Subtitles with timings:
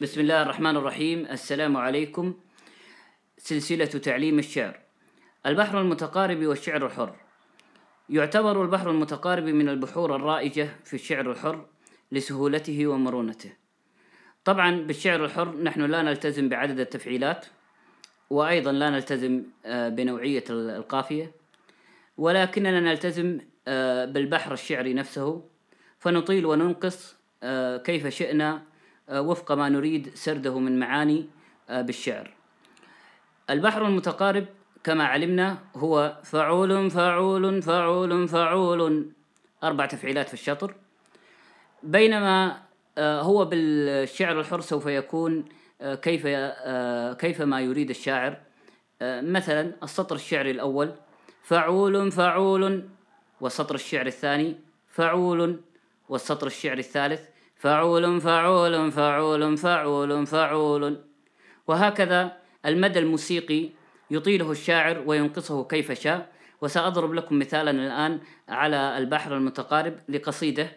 [0.00, 2.34] بسم الله الرحمن الرحيم السلام عليكم
[3.38, 4.80] سلسلة تعليم الشعر
[5.46, 7.16] البحر المتقارب والشعر الحر
[8.08, 11.66] يعتبر البحر المتقارب من البحور الرائجة في الشعر الحر
[12.12, 13.52] لسهولته ومرونته
[14.44, 17.46] طبعا بالشعر الحر نحن لا نلتزم بعدد التفعيلات
[18.30, 21.32] وأيضا لا نلتزم بنوعية القافية
[22.16, 23.38] ولكننا نلتزم
[24.12, 25.44] بالبحر الشعري نفسه
[25.98, 27.16] فنطيل وننقص
[27.84, 28.69] كيف شئنا
[29.10, 31.26] وفق ما نريد سرده من معاني
[31.70, 32.30] آه، بالشعر.
[33.50, 34.46] البحر المتقارب
[34.84, 39.12] كما علمنا هو فعول فعول فعول فعول.
[39.64, 40.74] أربع تفعيلات في الشطر.
[41.82, 42.62] بينما
[42.98, 45.44] آه، هو بالشعر الحر سوف يكون
[45.80, 46.26] كيف
[47.20, 48.36] كيف ما يريد الشاعر.
[49.02, 50.94] مثلا السطر الشعري الأول
[51.42, 52.88] فعول فعول.
[53.40, 54.56] والسطر الشعري الثاني
[54.88, 55.60] فعول.
[56.08, 57.20] والسطر الشعري الثالث
[57.60, 61.04] فعول فعول فعول فعول فعول.
[61.66, 62.36] وهكذا
[62.66, 63.70] المدى الموسيقي
[64.10, 66.32] يطيله الشاعر وينقصه كيف شاء.
[66.60, 70.72] وسأضرب لكم مثالا الآن على البحر المتقارب لقصيدة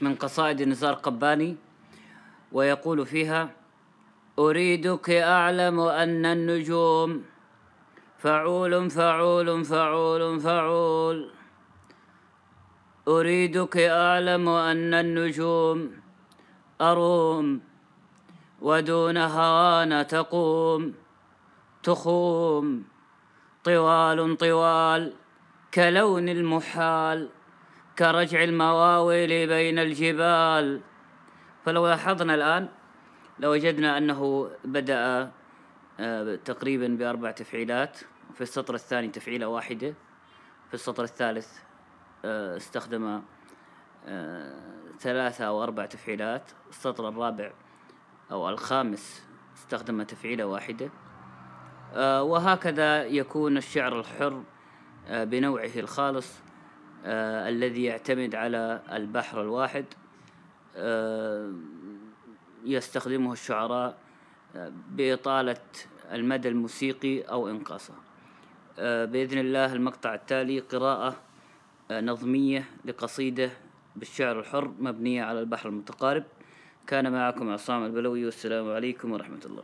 [0.00, 1.56] من قصائد نزار قباني
[2.52, 3.50] ويقول فيها
[4.38, 7.24] أريدك أعلم أن النجوم
[8.18, 11.41] فعول فعول فعول فعول.
[13.08, 15.90] أريدك أعلم أن النجوم
[16.80, 17.60] أروم
[18.60, 20.94] ودون هوان تقوم
[21.82, 22.84] تخوم
[23.64, 25.12] طوال طوال
[25.74, 27.28] كلون المحال
[27.98, 30.80] كرجع المواويل بين الجبال.
[31.64, 32.68] فلو لاحظنا الآن
[33.38, 35.30] لوجدنا أنه بدأ
[36.00, 37.98] آه، تقريبا بأربع تفعيلات
[38.34, 39.94] في السطر الثاني تفعيلة واحدة
[40.68, 41.48] في السطر الثالث
[42.24, 43.22] استخدم
[44.06, 44.54] آه،
[45.00, 46.42] ثلاثة أو أربع تفعيلات.
[46.70, 47.52] السطر الرابع
[48.30, 49.22] أو الخامس
[49.56, 50.90] استخدم تفعيلة واحدة.
[51.94, 54.42] آه، وهكذا يكون الشعر الحر
[55.10, 56.32] بنوعه الخالص
[57.04, 59.84] الذي يعتمد على البحر الواحد.
[62.64, 63.98] يستخدمه الشعراء
[64.90, 65.60] بإطالة
[66.12, 67.94] المدى الموسيقي أو إنقاصه.
[68.78, 71.16] بإذن الله المقطع التالي قراءة
[71.90, 73.50] نظمية لقصيدة
[73.96, 76.24] بالشعر الحر مبنية على البحر المتقارب.
[76.86, 79.62] كان معكم عصام البلوي والسلام عليكم ورحمة الله.